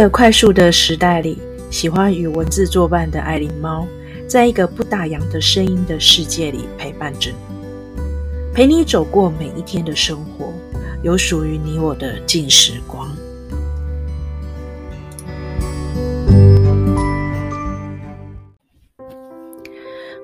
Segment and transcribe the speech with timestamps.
[0.00, 1.38] 个快速的时代里，
[1.70, 3.84] 喜欢与文字作伴的爱琳猫，
[4.28, 10.52] 在一个不打烊的声音的世界里陪伴着你，陪你走过每一天的生活，
[11.02, 13.08] 有属于你我的静时光。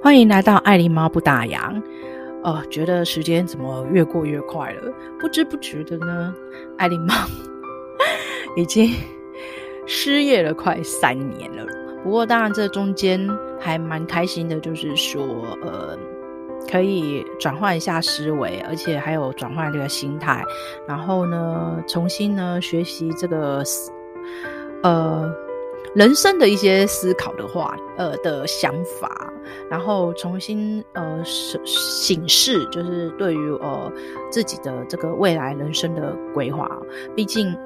[0.01, 1.83] 欢迎来到爱琳猫不打烊。
[2.45, 4.95] 哦，觉得时间怎么越过越快了？
[5.19, 6.33] 不知不觉的呢，
[6.79, 7.13] 爱琳猫
[8.57, 8.95] 已经
[9.87, 11.67] 失业了快三年了。
[12.03, 13.29] 不过当然这中间
[13.61, 15.23] 还蛮开心的，就是说，
[15.63, 15.97] 呃，
[16.71, 20.45] 可以转换一下思维，而且还有转换这个心态，
[20.87, 23.63] 然后呢，重新呢学习这个，
[24.83, 25.33] 呃。
[25.95, 29.33] 人生的一些思考的话，呃的想法，
[29.71, 33.93] 然后重新呃醒视，就是对于呃
[34.29, 36.69] 自己的这个未来人生的规划。
[37.15, 37.57] 毕竟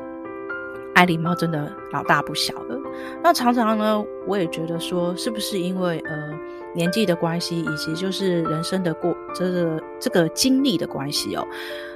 [0.98, 2.76] 爱礼貌真的老大不小了。
[3.22, 6.36] 那常常呢，我也觉得说，是不是因为呃
[6.74, 11.46] 年纪的关系，以及就是人生的过这个这个经历的关系哦，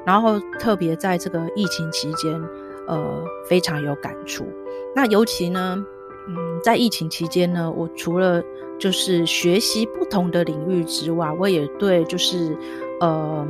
[0.07, 2.41] 然后特别在这个疫情期间，
[2.87, 4.47] 呃非常有感触。
[4.95, 5.85] 那尤其呢。
[6.29, 8.41] 嗯，在疫情期间呢，我除了
[8.79, 12.57] 就是学习不同的领域之外，我也对就是
[13.01, 13.45] 呃，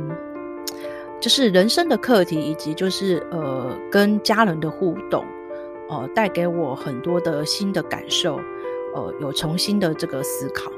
[1.21, 5.23] 就是人生的课题，以及就是呃跟家人的互动，
[5.89, 8.39] 呃，带给我很多的新的感受，
[8.95, 10.71] 呃，有重新的这个思考。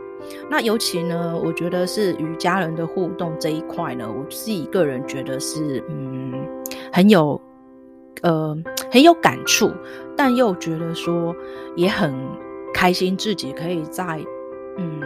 [0.50, 6.34] 那尤其呢，我觉得是与家人的互动这一块呢，我自己个人觉得是嗯
[6.92, 7.40] 很有。
[8.22, 8.58] 呃，
[8.92, 9.70] 很有感触，
[10.16, 11.36] 但又觉得说
[11.76, 12.12] 也很
[12.74, 14.20] 开心，自己可以在
[14.78, 15.02] 嗯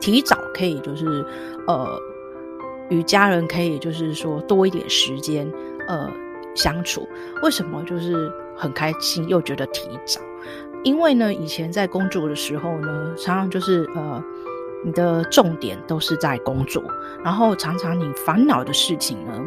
[0.00, 1.24] 提早可以就是
[1.68, 1.86] 呃
[2.88, 5.48] 与家人可以就是说多一点时间
[5.86, 6.10] 呃
[6.56, 7.06] 相处。
[7.42, 10.20] 为什么就是很开心又觉得提早？
[10.82, 14.22] 因为呢，以前在工作的时候呢，常常就是呃
[14.84, 16.82] 你的重点都是在工作，
[17.24, 19.42] 然后常常你烦恼的事情呢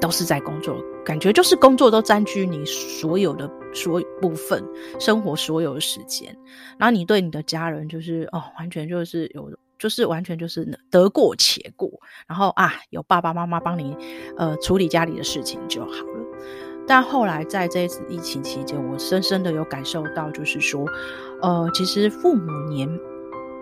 [0.00, 0.76] 都是在工作。
[1.04, 4.64] 感觉就是工作都占据你所有的所有部分
[5.00, 6.34] 生活所有的时间，
[6.78, 11.90] 然后你对你的家人就是哦，完全就是有，就是完全就是得过且过，
[12.28, 13.96] 然后啊，有爸爸妈妈帮你
[14.36, 16.24] 呃处理家里的事情就好了。
[16.86, 20.84] 但后来在这一次疫情期间，我深深的有感受到，就是说，
[21.40, 23.00] 呃，其实父母年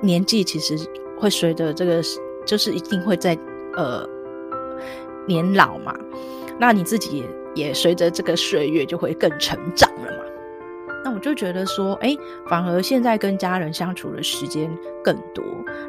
[0.00, 0.76] 年纪其实
[1.18, 2.00] 会随着这个，
[2.46, 3.38] 就是一定会在
[3.76, 4.06] 呃
[5.26, 5.94] 年老嘛。
[6.58, 7.18] 那你自己
[7.54, 10.24] 也也随着这个岁月就会更成长了嘛？
[11.02, 12.14] 那我就觉得说，哎，
[12.46, 14.70] 反而现在跟家人相处的时间
[15.02, 15.44] 更多。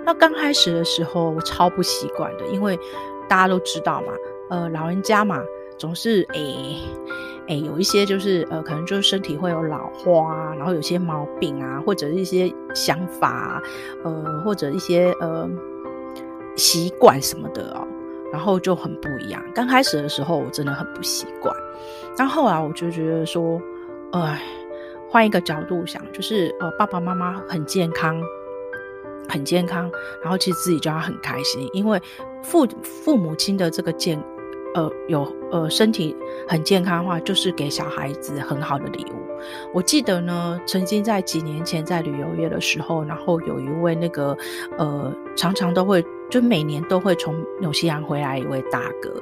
[0.05, 2.79] 那刚开始的时候我超不习惯的，因为
[3.27, 4.13] 大家都知道嘛，
[4.49, 5.41] 呃，老人家嘛，
[5.81, 6.77] 总是诶
[7.47, 13.63] 诶有一些就是呃，可能就是身体会有老化啊，然后有些毛病啊，或者一些想法啊，
[14.03, 15.49] 呃，或者一些呃
[16.55, 17.87] 习惯什么的哦。
[18.31, 19.43] 然后就很不一样。
[19.55, 21.53] 刚开始的时候，我真的很不习惯。
[22.15, 23.59] 但后来我就觉得说，
[24.11, 24.39] 哎，
[25.09, 28.21] 换一个角度想，就是呃，爸爸妈妈很健康，
[29.27, 29.91] 很健康，
[30.21, 31.99] 然后其实自己就要很开心，因为
[32.41, 34.17] 父父母亲的这个健，
[34.73, 36.15] 呃，有呃身体
[36.47, 39.15] 很健康的话，就是给小孩子很好的礼物。
[39.73, 44.37] 我记得呢，曾经在几年前在旅游业的时候，然后有一位那个
[44.77, 46.03] 呃，常常都会。
[46.29, 49.13] 就每年都会从纽西兰回来一位大哥，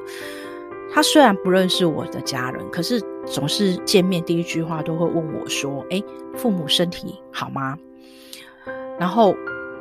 [0.93, 6.03] 他虽然不认识我的家人，可是总是见面第一句话都会问我说：“哎，
[6.35, 7.75] 父母身体好吗？”
[8.99, 9.35] 然后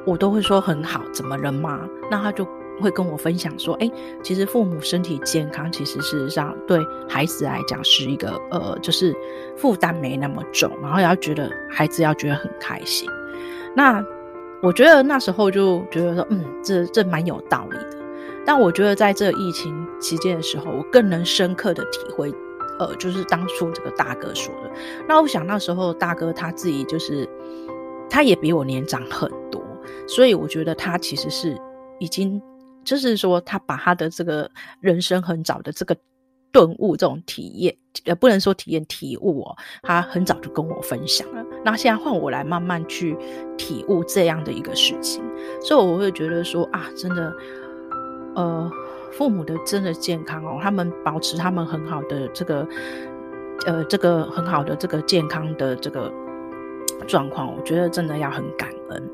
[0.07, 1.87] 我都会说很好，怎么了嘛？
[2.11, 2.49] 那他就
[2.81, 3.91] 会跟我分享说：“哎，
[4.23, 6.79] 其实父母身体健康，其实事实上对
[7.09, 9.15] 孩子来讲是一个呃，就是
[9.57, 13.09] 负担没那么重，然后要觉得孩子要觉得很开心。”
[13.75, 14.05] 那。
[14.61, 17.97] 我觉得那时候就觉得说，嗯，这这蛮有道理的。
[18.45, 22.35] 但我觉得在这疫情期间的时候，我更能深刻的体会，
[22.81, 24.71] 呃，就是当初这个大哥说的。
[25.07, 27.25] 那我想那时候大哥他自己就是，
[28.11, 29.63] 他也比我年长很多，
[30.09, 31.57] 所以我觉得他其实是
[32.01, 32.43] 已经，
[32.89, 34.51] 就是说他把他的这个
[34.81, 35.97] 人生很早的这个。
[36.51, 37.77] 顿悟这种体验，
[38.07, 41.45] 呃，不能说体验体悟哦，他很早就跟我分享了。
[41.63, 43.15] 那现在换我来慢慢去
[43.59, 45.23] 体悟这样的一个事情，
[45.61, 47.37] 所以我会觉得说啊，真的，
[48.35, 48.71] 呃，
[49.13, 52.67] 父母的真的健康哦，他们保持他们很好的这个，
[53.67, 56.11] 呃，这个很好的这个健康的这个
[57.07, 59.11] 状况，我觉得真的要很感恩。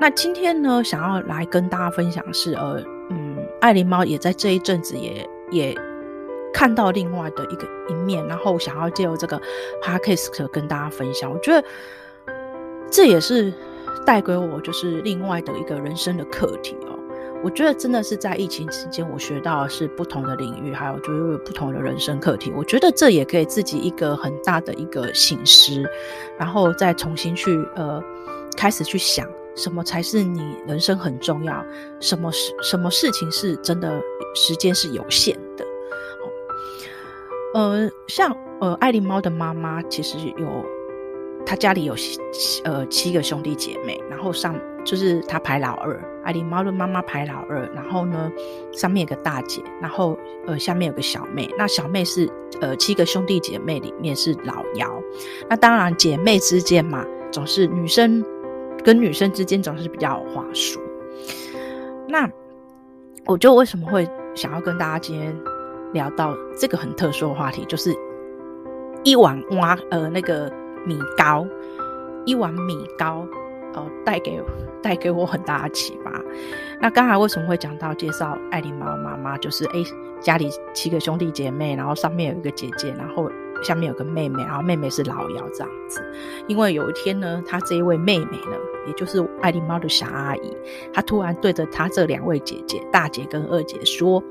[0.00, 5.74] 那今天呢，想要来跟大家分享是，呃，嗯，爱琳猫也在这一阵子也也。
[6.54, 9.40] 看到另外的一个一面，然后想要借由这个
[9.82, 11.32] podcast 跟大家分享。
[11.32, 11.66] 我觉得
[12.90, 13.50] 这也是
[14.04, 16.98] 带给我就是另外的一个人生的课题哦。
[17.42, 22.52] 我觉得真的是在疫情期间，我学到的是不同的领域，还有就是不同的人生课题。
[22.54, 25.82] 我觉得这也给自己一个很大的一个醒思，
[26.38, 28.00] 然后再重新去呃
[28.58, 31.64] 开始去想，什么才是你人生很重要，
[32.00, 34.00] 什么事什么事情是真的
[34.34, 35.64] 时间是有限的。
[37.54, 40.64] 呃，像呃爱琳猫的妈妈其实有，
[41.44, 42.18] 她家里有七
[42.64, 44.54] 呃七个兄弟姐妹，然后上。
[44.84, 48.28] 就是他排老二，爱琳猫的妈妈排老二，然后呢，
[48.72, 52.28] 上面有个大姐，然后呃下面有个小妹，那小妹是
[52.60, 55.00] 呃七个兄弟姐妹里面是老幺，
[55.48, 58.24] 那当然姐妹之间嘛，总是女生
[58.84, 60.82] 跟女生之间总是比较有话说。
[62.08, 62.28] 那
[63.26, 65.36] 我就为什么会想要跟大家今天
[65.92, 67.94] 聊到这个很特殊的话题，就是
[69.04, 70.52] 一碗挖呃那个
[70.84, 71.46] 米糕，
[72.24, 73.26] 一碗米糕。
[73.74, 74.38] 哦，带给
[74.82, 76.12] 带给我很大的启发。
[76.78, 79.38] 那刚才为什么会讲到介绍艾琳妈妈妈？
[79.38, 79.82] 就是哎，
[80.20, 83.30] 家里七个兄弟姐妹，然后上面有一个姐姐，然后
[83.62, 86.02] 下面有个妹妹，然后妹妹是老幺这样子。
[86.48, 88.56] 因为有一天呢，她这一位妹妹呢，
[88.86, 90.56] 也就是爱琳猫的小阿姨，
[90.92, 94.22] 她突然对着她这两位姐姐，大姐跟二姐说：“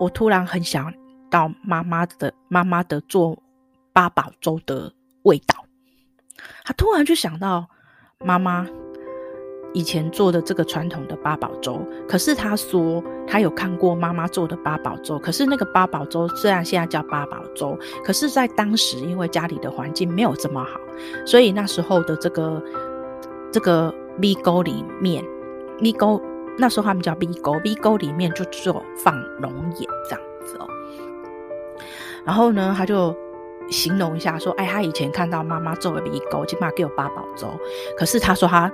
[0.00, 0.92] 我突然很想
[1.30, 3.36] 到妈妈的妈妈的做
[3.92, 4.92] 八宝粥的
[5.22, 5.64] 味道。”
[6.64, 7.68] 她突然就想到
[8.24, 8.66] 妈妈
[9.74, 20.80] 以前做的这个传统的八宝粥，可是他说他有看过妈妈做的八宝粥，可是那个八宝粥虽然现在叫八宝粥，可是在当时因为家里的环境没有这么好，
[21.26, 22.62] 所以那时候的这个
[23.52, 25.24] 这个米沟里面，
[25.78, 26.20] 米沟
[26.56, 30.66] 那时候他们叫米沟，米沟里面就只有放龙眼这样子哦，
[32.24, 33.14] 然后呢，他就。
[33.70, 37.46] 形容一下，说：“哎，他以前看到妈妈做的米沟，起码给我八宝粥。
[37.98, 38.72] 可是他说他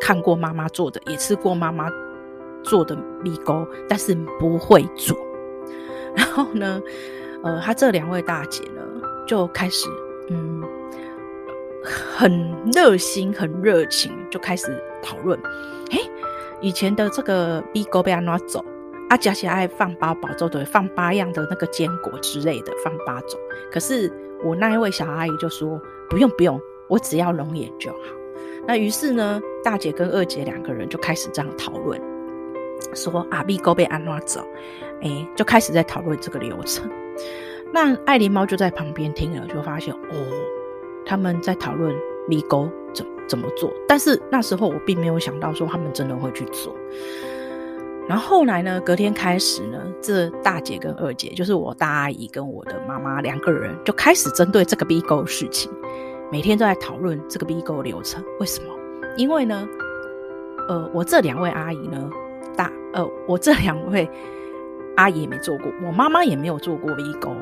[0.00, 1.90] 看过妈妈做的，也吃过妈妈
[2.62, 5.16] 做的米糕，但是不会做。
[6.16, 6.80] 然后呢，
[7.42, 8.82] 呃，他这两位大姐呢，
[9.26, 9.88] 就开始
[10.30, 10.62] 嗯，
[11.84, 14.66] 很热心、很热情，就开始
[15.02, 15.38] 讨论。
[15.90, 15.98] 哎，
[16.60, 18.64] 以前的这个米糕被安怎做？”
[19.10, 23.38] 阿佳喜爱放八宝粥，对，放八样的那个坚果之类的，放八种。
[23.70, 24.10] 可是
[24.42, 26.58] 我那一位小阿姨就说：“不用不用，
[26.88, 27.98] 我只要龙眼就好。”
[28.66, 32.00] 那于是呢，大姐跟二姐两个人就开始这样讨论，
[32.94, 34.40] 说：“阿米糕被安怎走？”
[35.02, 36.90] 哎，就开始在讨论这个流程。
[37.72, 40.16] 那爱琳猫就在旁边听了，就发现哦，
[41.04, 41.94] 他们在讨论
[42.28, 43.70] 米糕怎怎么做。
[43.86, 46.74] 但是那时候我并没有想到说他们真的会去做。
[48.08, 55.72] 然后后来呢，隔天开始呢，这大姐跟二姐，就是我大阿姨跟我的妈妈两个人，就开始针对这个米糕的事情，
[56.34, 58.20] 每天都在讨论这个米糕的流程。
[58.40, 58.74] 为什么？
[59.16, 59.68] 因为呢，
[60.68, 62.10] 呃，我这两位阿姨呢，
[62.56, 64.10] 大呃，我这两位
[64.96, 67.36] 阿姨也没做过，我妈妈也没有做过米糕，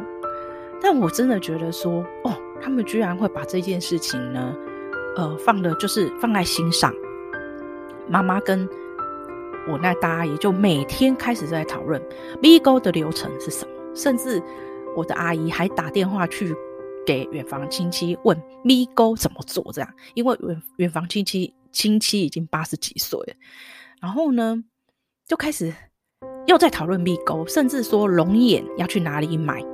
[0.78, 4.54] 但我真的觉得说，哦，他们居然会把这件事情呢，
[5.16, 6.94] 呃，放的就是放在心上，
[8.06, 8.68] 妈妈跟。
[9.70, 12.02] 我那大阿姨就每天开始在讨论
[12.42, 14.42] 米糕的流程是什么，甚至
[14.94, 16.54] 我的阿姨还打电话去
[17.06, 23.34] 给远房亲戚问米糕怎么做，这样，因为远远房亲戚亲戚已经八十几岁了，
[24.00, 24.62] 然后呢，
[25.26, 25.72] 就开始
[26.46, 29.64] 又在讨论米糕，甚至说龙眼要去哪里买，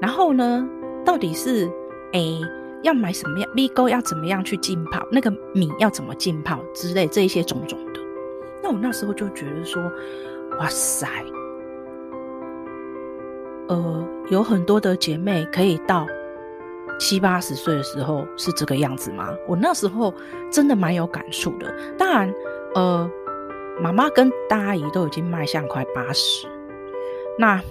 [0.00, 0.68] 然后呢，
[1.04, 1.70] 到底是
[2.12, 2.40] 诶
[2.82, 8.00] 要买什么样米糕要怎么样去浸泡，那个米要怎么浸泡之类这一些种种的。
[8.62, 9.82] 那我那时候就觉得说，
[10.58, 11.08] 哇塞，
[13.68, 16.06] 呃，有很多的姐妹可以到
[16.98, 19.32] 七八十岁的时候是这个样子吗？
[19.46, 20.12] 我那时候
[20.50, 21.72] 真的蛮有感触的。
[21.96, 22.34] 当然，
[22.74, 23.10] 呃，
[23.80, 26.46] 妈妈跟大阿姨都已经迈向快八十，
[27.38, 27.62] 那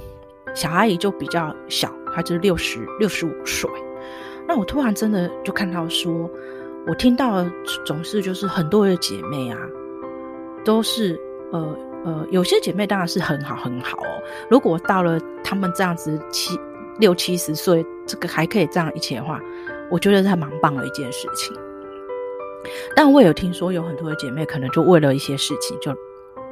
[0.54, 3.70] 小阿姨就比较小，她就是六十六十五岁。
[4.48, 6.30] 那我突然真的就看到说，
[6.88, 7.46] 我听到
[7.86, 9.60] 总是就是很多的姐妹啊。
[10.66, 11.18] 都是
[11.54, 14.22] 呃呃，有些姐妹当然是很好很好哦。
[14.50, 16.60] 如果到了她们这样子七
[17.00, 19.40] 六七十岁，这个还可以这样一起的话，
[19.90, 21.56] 我觉得是还蛮棒的一件事情。
[22.96, 25.92] 但我也有听说有很多的姐妹可能就为了一些事情就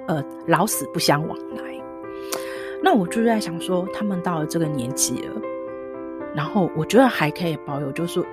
[0.07, 1.83] 呃老死不相往来。
[2.81, 5.41] 那我就在想说，他们到了这个年纪了，
[6.33, 8.23] 然后我觉得还可以保有，就是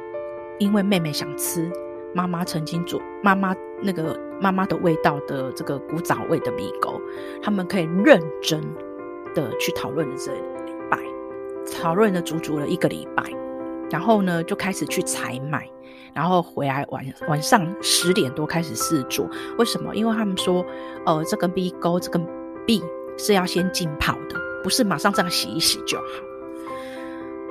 [0.59, 1.71] 因为妹妹想吃。
[2.15, 7.01] 妈妈曾经做妈妈那个妈妈的味道的这个古早味的米糕，
[7.43, 8.61] 他们可以认真
[9.35, 10.31] 的去讨论这，
[11.83, 13.25] 讨论了足足了一个礼拜，
[13.91, 15.69] 然后呢就开始去采买，
[16.15, 19.29] 然后回来晚晚上十点多开始试做。
[19.59, 19.93] 为什么？
[19.97, 20.65] 因为他们说，
[21.05, 22.21] 呃，这个 B 勾这个
[22.65, 22.81] B
[23.19, 26.05] 是要先浸泡的，不是马上这样洗一洗就好。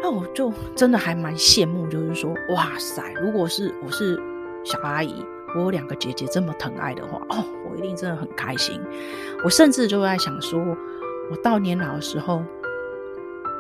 [0.02, 4.18] 那我就真的还蛮羡慕，就是说，哇塞，如果是我是
[4.64, 5.14] 小阿姨，
[5.54, 8.82] 我有两个姐姐这么疼爱的话，哦，我一定真的很开心。
[9.44, 10.58] 我甚至就在想说，
[11.30, 12.42] 我到年老的时候，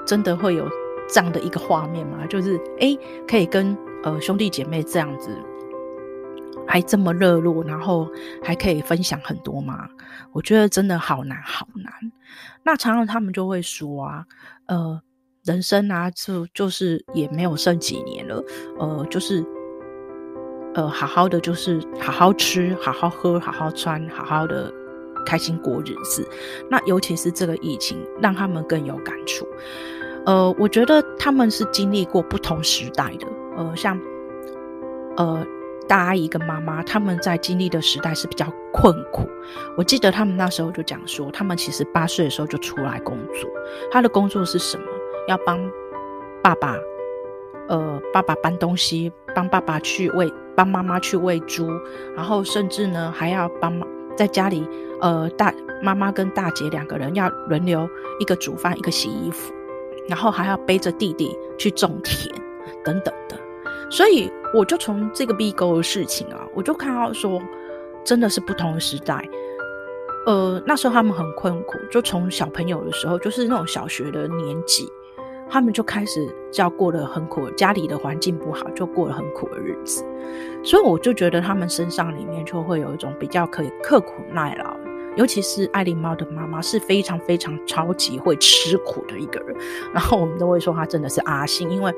[0.05, 0.67] 真的会有
[1.07, 2.25] 这样的一个画面吗？
[2.27, 5.29] 就是诶，可以跟呃兄弟姐妹这样子，
[6.67, 8.09] 还这么热络，然后
[8.43, 9.87] 还可以分享很多吗？
[10.31, 11.93] 我觉得真的好难，好难。
[12.63, 14.25] 那常常他们就会说啊，
[14.67, 15.01] 呃。
[15.43, 18.43] 人生啊，就就是也没有剩几年了，
[18.77, 19.43] 呃，就是，
[20.75, 24.71] 呃，好好的，就是好好吃，好好喝，好好穿，好好的
[25.25, 26.27] 开心过日子。
[26.69, 29.47] 那尤其是这个疫情，让他们更有感触。
[30.25, 33.99] 呃，我觉得他们是经历过不同时代的，呃，像，
[35.17, 35.43] 呃，
[35.87, 39.27] 大阿姨跟妈妈他们在经历的时代是比较困苦。
[39.75, 43.49] 我记得他们那时候就讲说，他们其实八岁的时候就出来工作，
[43.91, 44.83] 他的工作是什么？
[45.27, 45.59] 要帮
[46.43, 46.75] 爸爸，
[47.67, 51.67] 呃，爸爸搬东西，帮爸爸去喂，帮妈妈去喂猪，
[52.15, 54.67] 然后甚至呢还要帮忙在家里，
[55.01, 57.89] 呃，大妈妈跟大姐两个人要轮流
[58.19, 59.53] 一个煮饭，一个洗衣服，
[60.07, 62.33] 然后还要背着弟弟去种田
[62.83, 63.35] 等等的。
[63.89, 67.41] 所以我就从这个 B 沟的事情啊，我就看到说，
[68.03, 69.27] 真的是不同的时代。
[70.27, 74.87] 呃，那时候他们很困苦，就从小朋友的时候，就是那种小学的年纪。
[75.49, 80.05] 他们就开始就要过得很苦，家里的环境不好，就过了很苦的日子。
[80.63, 84.77] 所以我就觉得他们身上里面就会有一种比较可以刻苦耐劳，
[85.15, 89.55] 尤其是爱琳猫的妈妈是非常非常超级会吃苦的一个人。
[89.93, 91.93] 然后我们都会说她真的是阿信，因为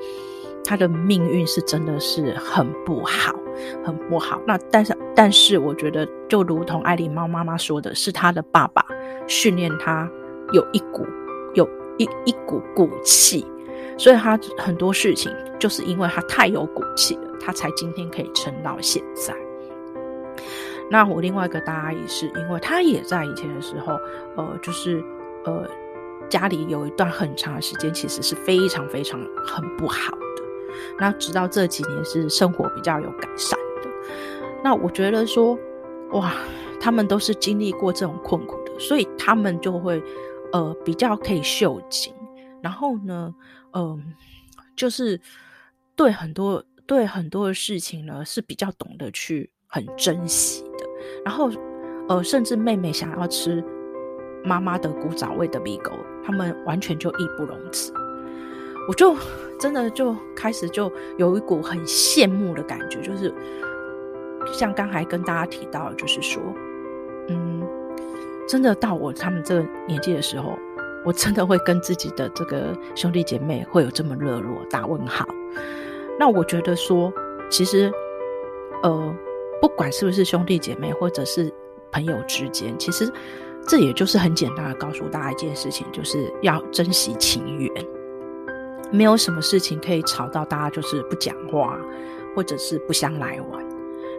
[0.63, 3.36] 她的命运是真的是很不好，
[3.84, 4.41] 很不好。
[4.46, 8.86] 那但是但是我觉得就如同爱琳猫妈妈说的是，她的爸爸
[9.27, 10.10] 训练她
[10.51, 11.05] 有一股
[11.53, 11.67] 有。
[12.00, 13.46] 一一股骨气，
[14.00, 19.32] 所以她很多事情就是因为她太有骨气了，她才今天可以撑到现在。
[20.90, 24.00] 那我另外一个大阿姨是因为她也在以前的时候，
[24.36, 25.04] 呃，就是
[25.46, 25.68] 呃，
[26.30, 30.44] 家里有一段很长的时间其实是非常非常很不好的。
[31.00, 33.90] 那直到这几年是生活比较有改善的。
[34.63, 35.58] 那我觉得说，
[36.12, 36.34] 哇，
[36.80, 40.04] 他们都是经历过这种困苦的，所以他们就会。
[40.54, 42.13] 呃，比较可以秀景，
[42.62, 43.34] 然后呢，
[43.72, 44.13] 嗯、
[44.75, 45.20] 就是
[45.96, 50.63] 对很多对很多的事情呢是比较懂得去很珍惜，
[51.24, 51.50] 然后
[52.08, 53.64] 呃，甚至妹妹想要吃
[54.44, 55.92] 妈妈的古早味的米糕，
[56.24, 57.94] 他们完全就义不容辞。
[58.88, 59.16] 我就
[59.60, 63.34] 真的就开始就有一股很羡慕的感觉，就是
[64.54, 66.42] 像刚才跟大家提到，就是说，
[67.28, 67.62] 嗯。
[68.46, 70.60] 真的到我他们这个年纪的时候，
[71.06, 74.58] 我真的会跟自己的这个兄弟姐妹会有这么热络？
[74.70, 75.26] 打问号。
[76.20, 77.12] 那我觉得说，
[77.50, 77.90] 其实，
[78.84, 79.16] 呃，
[79.63, 81.50] 不管是不是兄弟姐妹，或者是
[81.89, 83.10] 朋友之间，其实
[83.65, 87.72] 这也就是很简单的告诉大家一件事情，就是要珍惜情缘。
[88.91, 91.79] 没有什么事情可以吵到大家就是不讲话，
[92.36, 93.63] 或者是不相来往。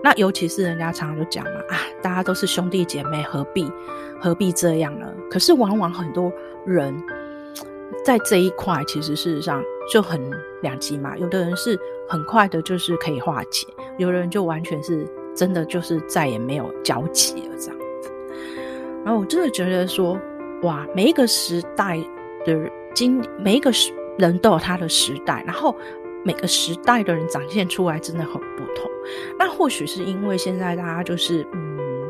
[0.02, 3.70] 那尤其是人家常常就讲嘛，啊，大家都是兄弟姐妹，何必
[4.18, 5.06] 何必这样呢？
[5.30, 6.32] 可是往往很多
[6.64, 6.96] 人
[8.02, 10.18] 在这一块，其实事实上就很
[10.62, 11.14] 两极嘛。
[11.18, 13.66] 有的人是很快的，就是可以化解；
[13.98, 18.11] 有的人就完全是真的，就是再也没有交集了这样子。
[19.05, 20.19] 然后我真的觉得说，
[20.62, 21.99] 哇，每一个时代
[22.47, 25.76] 的经，每一个时人都有他的时代，然后
[26.25, 28.91] 每个时代的人展现出来真的很不同。
[29.38, 32.09] 那或许是因为现在大家就是嗯，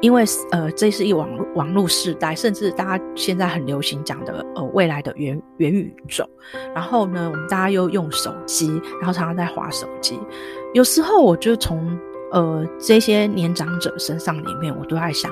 [0.00, 6.28] 因为呃，这是一网络网络时代，甚至大家现在很流行讲的呃未来的元元宇宙。
[6.74, 8.68] 然后呢，我们大家又用手机，
[8.98, 10.18] 然后常常在划手机。
[10.72, 11.96] 有时候我就从
[12.30, 15.30] 呃这些年长者身上里面，我都在想，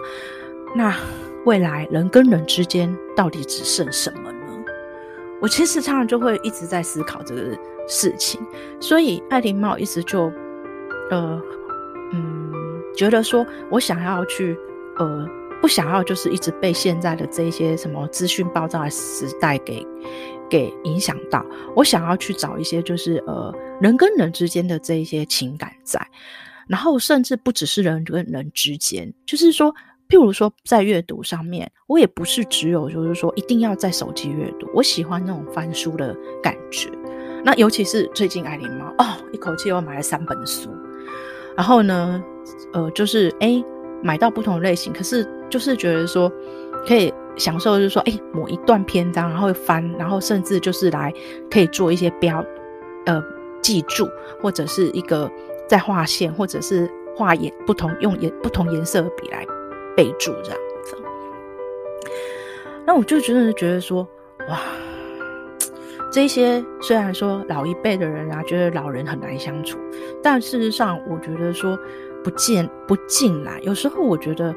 [0.74, 0.96] 那
[1.44, 4.38] 未来人跟人之间到底只剩什么呢？
[5.40, 8.40] 我其实常常就会一直在思考这个事情。
[8.80, 10.32] 所以爱琳猫一直就。
[11.10, 11.40] 呃，
[12.12, 12.52] 嗯，
[12.94, 14.54] 觉得说我想要去，
[14.98, 15.26] 呃，
[15.58, 19.86] 不想要就是一直被现在的这一些什么资讯爆炸的时代给
[20.50, 21.42] 给影响到。
[21.74, 23.50] 我想要去找一些就是呃
[23.80, 25.98] 人跟人之间的这一些情感在，
[26.68, 29.74] 然后甚至不只是人跟人之间，就是说
[30.08, 36.90] 譬如说在阅读上面，我也不是只有就是说一定要在手机阅读，我喜欢那种翻书的感觉。
[37.44, 40.70] 那尤其是最近爱琳猫哦，一口气又买了三本书，
[41.56, 42.22] 然后呢，
[42.72, 43.64] 呃，就是诶
[44.02, 46.30] 买到不同类型，可是就是觉得说
[46.86, 51.12] 可以享受，就是说诶某一段篇章，然后翻，然后甚至就是来
[51.50, 52.44] 可以做一些标，
[53.06, 53.22] 呃，
[53.62, 54.08] 记住
[54.42, 55.30] 或者是一个
[55.68, 59.46] 在画线，或者是画颜不同用颜不同颜色的笔来
[59.96, 60.96] 备注这样子。
[62.86, 64.08] 那我就真的觉得说
[64.48, 64.60] 哇。
[66.10, 69.78] 这些虽然说老一辈的人啊，觉得老人很难相处，
[70.22, 71.78] 但事实上，我觉得说
[72.24, 74.54] 不进不进来，有时候我觉得，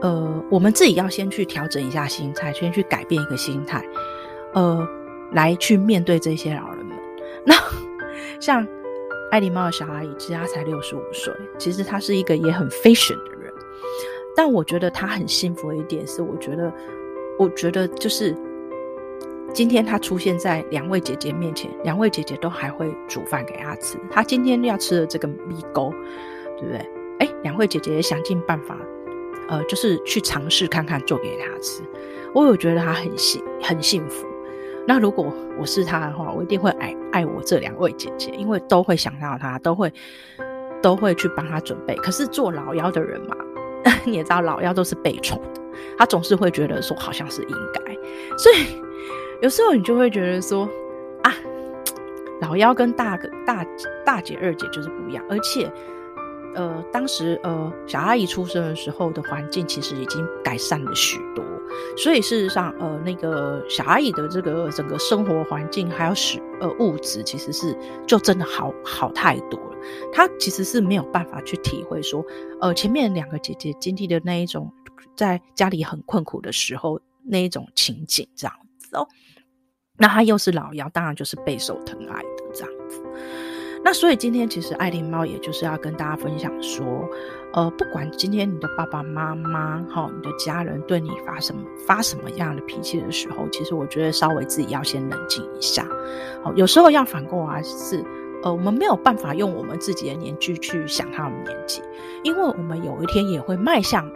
[0.00, 3.84] 呃，我们自己要先去调整一下心态，先去改变一个心态，
[4.54, 4.88] 呃，
[5.32, 6.96] 来去面对这些老人们。
[7.44, 7.54] 那
[8.40, 8.66] 像
[9.30, 13.52] 爱琳猫的小阿姨，其实她才六十五岁，其实她是一个也很 fashion 的人，
[14.36, 16.72] 但我觉得她很幸福的一点是，我觉得，
[17.38, 18.34] 我觉得就是。
[19.54, 23.96] 今天他出现在两位姐姐面前，两位姐姐都还会煮饭给他吃。
[24.10, 25.90] 他今天要吃的这个米糕，
[26.58, 26.86] 对不对？
[27.20, 28.78] 哎，两位姐姐也想尽办法，
[29.48, 31.82] 呃，就是去尝试看看做给他吃。
[32.34, 34.26] 我有觉得他很幸很幸福。
[34.88, 35.30] 那如果
[35.60, 39.92] 我是他的话，我一定会爱爱我这两位姐姐，因为都会想到他，都会
[40.82, 41.94] 都会去帮他准备。
[41.96, 43.36] 可是做老幺的人嘛，
[44.06, 45.60] 你也知道，老幺都是被宠的，
[45.98, 47.92] 他总是会觉得说好像是应该，
[48.38, 48.82] 所以。
[49.40, 50.68] 有时候你就会觉得说，
[51.22, 51.32] 啊，
[52.40, 53.64] 老幺跟大哥、大
[54.04, 55.70] 大姐、二姐就是不一样，而且，
[56.54, 61.44] 呃，当时呃小阿姨出生的时候的环境其实已经改善了许多，
[61.96, 67.76] 所以事实上，呃，那个小阿姨的这个整个生活环境还有使呃物质，其实是
[68.06, 69.76] 就真的好好太多了。
[70.12, 72.24] 她其实是没有办法去体会说，
[72.60, 74.72] 呃，前面两个姐姐经历的那一种
[75.16, 79.06] 在家里很困苦的时候那一种情景，这样子哦。
[80.00, 82.22] 那他又是老幺，当然就是备受疼爱。
[83.84, 87.08] 那所以今天其实爱琳猫也就是要跟大家分享说，
[87.52, 95.86] 呃，不管今天你的爸爸妈妈哈，你的家人对你发什么发什么样的脾气的时候，其实我觉得稍微自己要先冷静一下。
[96.42, 98.04] 好，有时候要反过来是，
[98.42, 101.82] 呃，我们没有办法用我们自己的年纪去想他们年纪，
[102.22, 104.10] 因为我们有一天也会迈向，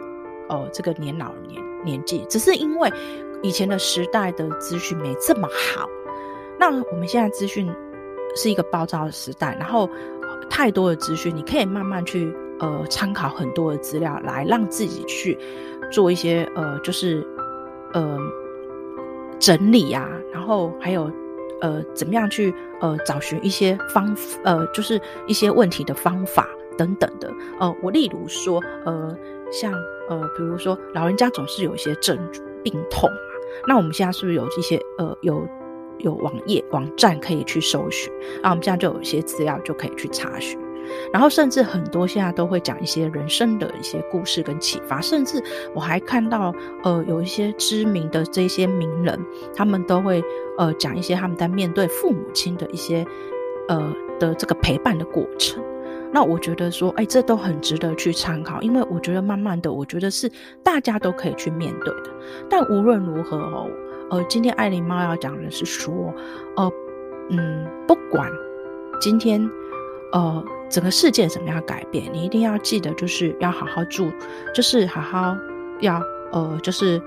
[0.49, 2.91] 呃，这个年老年年纪，只是因为。
[3.45, 5.85] 以前的时代的资讯没这么好，
[6.57, 7.69] 那我们现在资讯
[8.35, 9.89] 是一个暴躁的时代，然后
[10.49, 15.37] 太多的资讯，你可以慢慢去呃参考很多的资料，来让自己去
[15.91, 17.25] 做一些呃就是
[17.93, 18.17] 呃
[19.39, 21.11] 整理啊，然后还有
[21.61, 29.15] 呃怎么样去呃找寻一些方呃就是一些问题的方法等等的呃，我例如说呃
[29.51, 29.73] 像
[30.09, 32.17] 呃比如说老人家总是有一些症
[32.63, 33.09] 病痛。
[33.67, 35.47] 那我们现在是不是有一些呃有
[36.03, 38.13] 有网页网站可以去搜寻？
[38.43, 40.59] 那我们现在就有一些资料就可以去查询，
[41.11, 49.19] 然后甚至很多现在都会讲一些人生的一些故事跟启发，甚至我还看到呃有一些知名的这些名人，
[49.55, 50.23] 他们都会
[50.57, 53.05] 呃讲一些他们在面对父母亲的一些
[53.67, 55.63] 呃的这个陪伴的过程。
[56.15, 62.11] 那我觉得说，哎，这都很值得去参考，因为我觉得慢慢的，我觉得是大家都可以去面对的。
[62.47, 63.67] 但无论如何哦，
[64.13, 66.13] 呃，今天爱琳猫要讲的是说，
[66.55, 66.71] 呃，
[67.31, 68.31] 嗯，不管
[69.01, 69.49] 今天
[70.11, 74.11] 呃整个世界怎么样改变，你一定要记得，就是要好好住，
[74.53, 75.35] 就是好好
[75.79, 75.99] 要
[76.31, 77.01] 呃，就是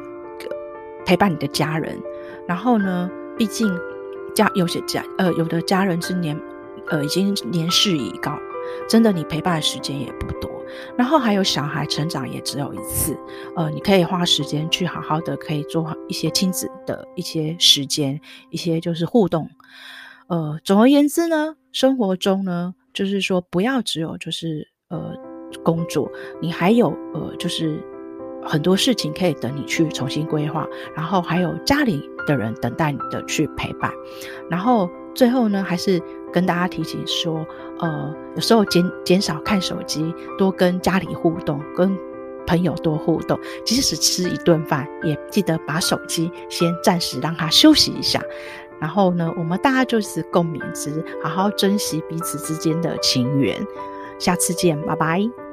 [1.05, 1.97] 陪伴你的家人。
[2.45, 3.73] 然后呢，毕竟
[4.35, 6.37] 家有些家呃有的家人是年
[6.88, 8.37] 呃已经年事已高。
[8.88, 10.51] 真的，你陪伴的时间也不多，
[10.96, 13.16] 然后还有小孩成长也只有一次，
[13.57, 19.48] 呃，你可以花时间去好好的，可以做一些亲子的一些时间，一些就是互动，
[20.29, 25.14] 呃，总而言之呢，生活中呢，就是说不要只有就是呃
[25.62, 27.83] 工作，你还有呃就是
[28.44, 33.92] 很多事情可以等你去重新规划，然后还有家里的人等待你的去陪伴，
[34.50, 36.02] 然后最后呢，还是。
[36.37, 37.46] 跟大家提醒说，
[37.79, 41.96] 呃，有时候减减少看手机，多跟家里互动，跟
[42.46, 43.40] 朋友多互动。
[43.64, 48.20] 即使吃一顿饭，也记得把手机先暂时让它休息一下。
[48.79, 53.66] 然后呢，我们大家就是共勉之，好好珍惜彼此之间的情缘。
[54.18, 55.46] 下次见，拜拜。